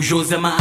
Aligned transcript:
Josemar, 0.00 0.60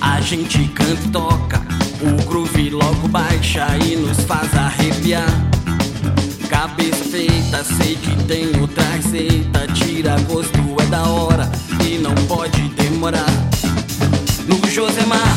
a 0.00 0.20
gente 0.20 0.66
canta 0.68 0.92
e 1.04 1.10
toca. 1.10 1.60
O 2.00 2.28
groove 2.28 2.70
logo 2.70 3.06
baixa 3.06 3.66
e 3.84 3.96
nos 3.96 4.18
faz 4.24 4.52
arrepiar. 4.54 5.28
Cabeça 6.48 7.04
feita, 7.04 7.62
sei 7.62 7.94
que 7.96 8.16
tem 8.24 8.58
outra 8.58 8.82
receita. 8.84 9.66
Tira 9.74 10.18
gosto, 10.22 10.58
é 10.80 10.86
da 10.86 11.02
hora 11.04 11.48
e 11.84 11.98
não 11.98 12.14
pode 12.26 12.68
demorar. 12.70 13.26
No 14.48 14.68
Josemar, 14.68 15.36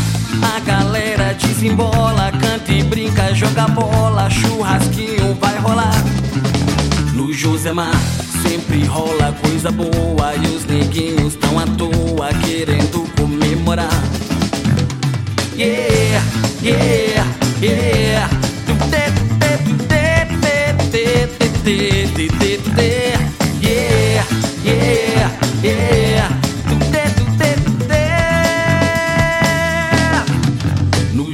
a 0.55 0.59
galera 0.61 1.33
desembola, 1.33 2.31
canta 2.31 2.71
e 2.71 2.81
brinca, 2.83 3.33
joga 3.35 3.67
bola, 3.67 4.29
churrasquinho 4.29 5.35
vai 5.35 5.57
rolar. 5.59 6.03
No 7.13 7.31
Josemar, 7.31 7.93
sempre 8.41 8.85
rola 8.85 9.35
coisa 9.41 9.69
boa 9.71 10.35
e 10.35 10.55
os 10.55 10.65
neguinhos 10.65 11.35
tão 11.35 11.59
à 11.59 11.65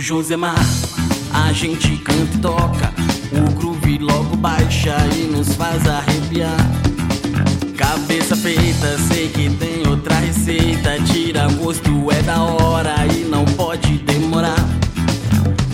Josemar, 0.06 0.64
a 1.34 1.52
gente 1.52 1.98
canta 1.98 2.36
e 2.36 2.38
toca. 2.38 2.94
O 3.32 3.52
groove 3.54 3.98
logo 3.98 4.36
baixa 4.36 4.96
e 5.18 5.24
nos 5.24 5.56
faz 5.56 5.84
arrepiar. 5.88 6.56
Cabeça 7.76 8.36
feita, 8.36 9.00
sei 9.08 9.30
que 9.30 9.50
tem 9.50 9.88
outra 9.88 10.14
receita. 10.18 11.00
Tira 11.12 11.48
gosto, 11.54 12.12
é 12.12 12.22
da 12.22 12.40
hora 12.40 12.94
e 13.08 13.24
não 13.24 13.46
pode 13.46 13.98
demorar. 13.98 14.64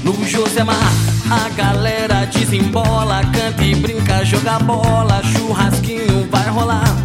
No 0.01 0.13
Josemar, 0.25 0.93
a 1.29 1.49
galera 1.49 2.23
desembola, 2.23 3.23
canta 3.33 3.65
e 3.65 3.75
brinca, 3.75 4.23
joga 4.23 4.59
bola, 4.59 5.21
churrasquinho 5.23 6.25
vai 6.31 6.47
rolar. 6.47 6.95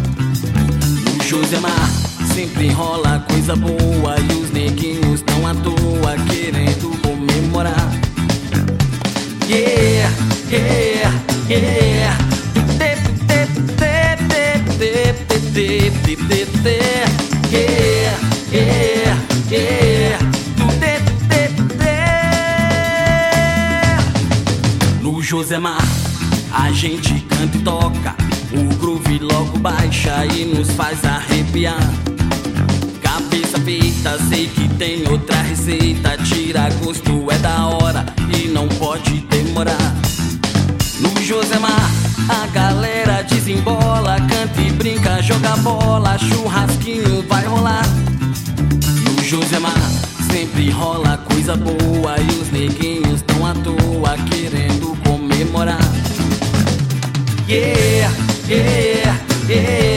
No 1.17 1.23
Josemar, 1.25 1.91
sempre 2.33 2.69
rola 2.69 3.21
coisa 3.29 3.53
boa 3.53 4.15
e 4.17 4.33
os 4.41 4.49
neguinhos 4.51 5.19
tão 5.23 5.45
à 5.45 5.53
toa 5.55 6.15
querendo 6.29 6.86
No 25.17 25.23
Josemar, 25.23 25.81
a 26.51 26.71
gente 26.71 27.21
canta 27.21 27.57
e 27.57 27.61
toca. 27.63 28.15
O 28.53 28.75
groove 28.75 29.17
logo 29.17 29.57
baixa 29.57 30.23
e 30.27 30.45
nos 30.45 30.69
faz 30.69 31.03
arrepiar. 31.03 31.81
Cabeça 33.01 33.59
feita, 33.61 34.15
sei 34.29 34.45
que 34.47 34.69
tem 34.75 35.07
outra 35.09 35.41
receita. 35.41 36.15
Tira 36.17 36.69
gosto, 36.83 37.31
é 37.31 37.37
da 37.39 37.65
hora 37.65 38.05
e 38.31 38.47
não 38.49 38.67
pode 38.67 39.21
demorar. 39.21 39.95
No 40.99 41.09
Josemar, 41.23 41.91
a 42.29 42.45
galera 42.53 43.23
desembola, 43.23 44.17
canta 44.17 44.61
e 44.61 44.71
brinca, 44.71 45.19
joga 45.23 45.57
bola, 45.57 46.15
churrasquinho 46.19 47.25
vai 47.27 47.43
rolar. 47.43 47.87
No 49.15 49.23
Josemar, 49.23 49.73
sempre 50.31 50.69
rola 50.69 51.17
coisa 51.27 51.55
boa 51.55 52.15
e 52.19 52.39
os 52.39 52.51
neguinhos 52.51 53.23
tão 53.23 53.47
à 53.47 53.55
toa 53.55 54.15
querendo 54.29 54.66
comemorar. 55.57 55.79
Yeah, 57.47 58.11
yeah, 58.47 59.17
yeah. 59.47 59.96